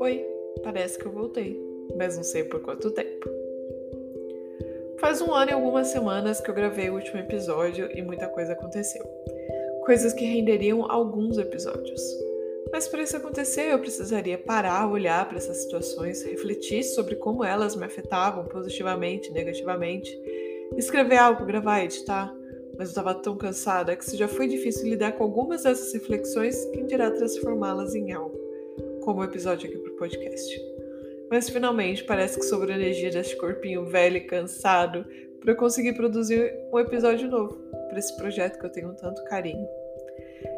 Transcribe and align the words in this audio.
Oi, 0.00 0.24
parece 0.62 0.98
que 0.98 1.06
eu 1.06 1.12
voltei, 1.12 1.60
mas 1.96 2.16
não 2.16 2.22
sei 2.22 2.44
por 2.44 2.62
quanto 2.62 2.92
tempo. 2.92 3.28
Faz 5.00 5.20
um 5.20 5.34
ano 5.34 5.50
e 5.50 5.54
algumas 5.54 5.88
semanas 5.88 6.40
que 6.40 6.48
eu 6.48 6.54
gravei 6.54 6.88
o 6.90 6.94
último 6.94 7.18
episódio 7.18 7.90
e 7.92 8.02
muita 8.02 8.28
coisa 8.28 8.52
aconteceu. 8.52 9.04
Coisas 9.84 10.12
que 10.12 10.24
renderiam 10.24 10.88
alguns 10.90 11.38
episódios. 11.38 12.00
Mas 12.70 12.86
para 12.86 13.02
isso 13.02 13.16
acontecer, 13.16 13.72
eu 13.72 13.80
precisaria 13.80 14.38
parar, 14.38 14.88
olhar 14.88 15.28
para 15.28 15.38
essas 15.38 15.56
situações, 15.56 16.22
refletir 16.22 16.84
sobre 16.84 17.16
como 17.16 17.44
elas 17.44 17.74
me 17.74 17.84
afetavam 17.84 18.44
positivamente, 18.44 19.32
negativamente, 19.32 20.16
escrever 20.76 21.16
algo, 21.16 21.44
gravar, 21.44 21.84
editar. 21.84 22.32
Mas 22.78 22.88
eu 22.88 22.90
estava 22.90 23.14
tão 23.14 23.36
cansada 23.36 23.96
que 23.96 24.04
se 24.04 24.16
já 24.16 24.28
foi 24.28 24.46
difícil 24.46 24.88
lidar 24.88 25.12
com 25.12 25.24
algumas 25.24 25.62
dessas 25.62 25.92
reflexões, 25.92 26.64
quem 26.66 26.86
dirá 26.86 27.10
transformá-las 27.10 27.94
em 27.94 28.12
algo 28.12 28.46
como 29.06 29.20
o 29.20 29.24
episódio 29.24 29.70
aqui 29.70 29.78
pro 29.78 29.92
podcast. 29.92 30.60
Mas 31.30 31.48
finalmente 31.48 32.02
parece 32.02 32.40
que 32.40 32.44
sobrou 32.44 32.74
energia 32.74 33.08
deste 33.08 33.36
corpinho 33.36 33.84
velho 33.84 34.16
e 34.16 34.20
cansado 34.20 35.06
para 35.40 35.52
eu 35.52 35.56
conseguir 35.56 35.92
produzir 35.92 36.52
um 36.72 36.78
episódio 36.80 37.28
novo 37.30 37.54
para 37.88 38.00
esse 38.00 38.16
projeto 38.16 38.58
que 38.58 38.66
eu 38.66 38.70
tenho 38.70 38.92
tanto 38.94 39.22
carinho. 39.24 39.64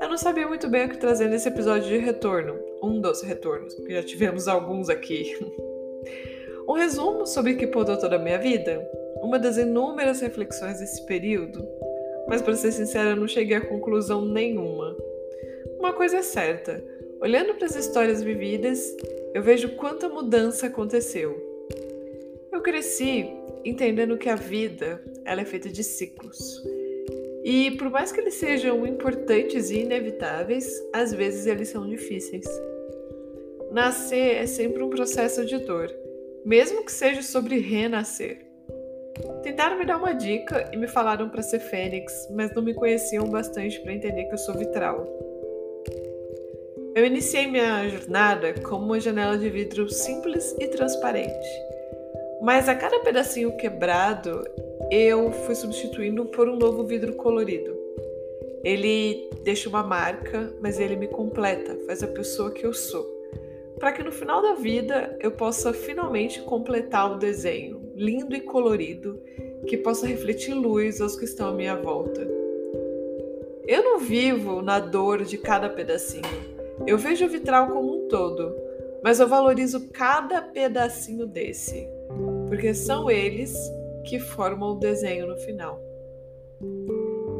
Eu 0.00 0.08
não 0.08 0.16
sabia 0.16 0.48
muito 0.48 0.70
bem 0.70 0.86
o 0.86 0.88
que 0.88 0.96
trazer 0.96 1.28
nesse 1.28 1.48
episódio 1.48 1.86
de 1.86 1.98
retorno, 1.98 2.58
um 2.82 2.98
dos 2.98 3.20
retornos, 3.20 3.74
porque 3.74 3.92
já 3.92 4.02
tivemos 4.02 4.48
alguns 4.48 4.88
aqui. 4.88 5.36
um 6.66 6.72
resumo 6.72 7.26
sobre 7.26 7.52
o 7.52 7.56
que 7.58 7.66
podou 7.66 7.98
toda 7.98 8.16
a 8.16 8.18
minha 8.18 8.38
vida, 8.38 8.82
uma 9.20 9.38
das 9.38 9.58
inúmeras 9.58 10.22
reflexões 10.22 10.78
desse 10.78 11.04
período, 11.04 11.62
mas 12.28 12.42
para 12.42 12.54
ser 12.54 12.72
sincera, 12.72 13.10
eu 13.10 13.16
não 13.16 13.28
cheguei 13.28 13.56
a 13.56 13.66
conclusão 13.66 14.24
nenhuma. 14.24 14.96
Uma 15.78 15.92
coisa 15.92 16.18
é 16.18 16.22
certa, 16.22 16.82
Olhando 17.20 17.52
para 17.52 17.66
as 17.66 17.76
histórias 17.76 18.22
vividas, 18.22 18.96
eu 19.34 19.42
vejo 19.42 19.76
quanta 19.76 20.08
mudança 20.08 20.68
aconteceu. 20.68 21.38
Eu 22.50 22.62
cresci 22.62 23.26
entendendo 23.62 24.16
que 24.16 24.30
a 24.30 24.34
vida 24.34 25.04
ela 25.26 25.42
é 25.42 25.44
feita 25.44 25.68
de 25.68 25.84
ciclos. 25.84 26.62
E 27.44 27.72
por 27.72 27.90
mais 27.90 28.10
que 28.10 28.20
eles 28.20 28.34
sejam 28.34 28.86
importantes 28.86 29.70
e 29.70 29.80
inevitáveis, 29.80 30.66
às 30.94 31.12
vezes 31.12 31.44
eles 31.44 31.68
são 31.68 31.86
difíceis. 31.86 32.46
Nascer 33.70 34.36
é 34.36 34.46
sempre 34.46 34.82
um 34.82 34.88
processo 34.88 35.44
de 35.44 35.58
dor, 35.58 35.94
mesmo 36.42 36.86
que 36.86 36.92
seja 36.92 37.20
sobre 37.20 37.58
renascer. 37.58 38.49
Tentaram 39.42 39.78
me 39.78 39.84
dar 39.84 39.96
uma 39.96 40.12
dica 40.12 40.68
e 40.72 40.76
me 40.76 40.86
falaram 40.86 41.28
para 41.28 41.42
ser 41.42 41.60
fênix, 41.60 42.28
mas 42.30 42.54
não 42.54 42.62
me 42.62 42.74
conheciam 42.74 43.26
bastante 43.26 43.80
para 43.80 43.92
entender 43.92 44.24
que 44.24 44.34
eu 44.34 44.38
sou 44.38 44.54
vitral. 44.54 45.06
Eu 46.94 47.06
iniciei 47.06 47.46
minha 47.46 47.88
jornada 47.88 48.54
como 48.62 48.84
uma 48.84 49.00
janela 49.00 49.38
de 49.38 49.48
vidro 49.48 49.88
simples 49.88 50.54
e 50.58 50.66
transparente. 50.68 51.48
Mas 52.42 52.68
a 52.68 52.74
cada 52.74 53.00
pedacinho 53.00 53.56
quebrado, 53.56 54.44
eu 54.90 55.30
fui 55.30 55.54
substituindo 55.54 56.26
por 56.26 56.48
um 56.48 56.56
novo 56.56 56.84
vidro 56.84 57.14
colorido. 57.14 57.78
Ele 58.64 59.30
deixa 59.42 59.68
uma 59.68 59.82
marca, 59.82 60.52
mas 60.60 60.80
ele 60.80 60.96
me 60.96 61.06
completa, 61.06 61.78
faz 61.86 62.02
a 62.02 62.08
pessoa 62.08 62.50
que 62.50 62.66
eu 62.66 62.74
sou. 62.74 63.19
Para 63.80 63.92
que 63.92 64.02
no 64.02 64.12
final 64.12 64.42
da 64.42 64.52
vida 64.52 65.16
eu 65.20 65.32
possa 65.32 65.72
finalmente 65.72 66.42
completar 66.42 67.10
o 67.10 67.18
desenho, 67.18 67.90
lindo 67.96 68.36
e 68.36 68.40
colorido, 68.40 69.18
que 69.66 69.78
possa 69.78 70.06
refletir 70.06 70.52
luz 70.52 71.00
aos 71.00 71.16
que 71.16 71.24
estão 71.24 71.48
à 71.48 71.52
minha 71.52 71.74
volta. 71.74 72.20
Eu 73.66 73.82
não 73.82 73.98
vivo 73.98 74.60
na 74.60 74.78
dor 74.78 75.24
de 75.24 75.38
cada 75.38 75.70
pedacinho. 75.70 76.22
Eu 76.86 76.98
vejo 76.98 77.24
o 77.24 77.28
vitral 77.28 77.68
como 77.68 78.04
um 78.04 78.08
todo, 78.08 78.54
mas 79.02 79.18
eu 79.18 79.26
valorizo 79.26 79.88
cada 79.88 80.42
pedacinho 80.42 81.26
desse, 81.26 81.88
porque 82.48 82.74
são 82.74 83.10
eles 83.10 83.54
que 84.04 84.18
formam 84.18 84.72
o 84.72 84.78
desenho 84.78 85.26
no 85.26 85.36
final. 85.38 85.80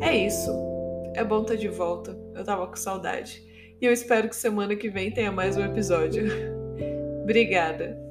É 0.00 0.16
isso. 0.16 0.50
É 1.14 1.22
bom 1.22 1.42
estar 1.42 1.56
de 1.56 1.68
volta. 1.68 2.16
Eu 2.34 2.42
tava 2.42 2.66
com 2.66 2.76
saudade. 2.76 3.51
E 3.82 3.84
eu 3.84 3.92
espero 3.92 4.28
que 4.28 4.36
semana 4.36 4.76
que 4.76 4.88
vem 4.88 5.10
tenha 5.10 5.32
mais 5.32 5.56
um 5.56 5.64
episódio. 5.64 6.24
Obrigada. 7.24 8.01